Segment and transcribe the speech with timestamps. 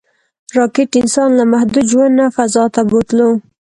[0.57, 3.29] راکټ انسان له محدود ژوند نه فضا ته بوتلو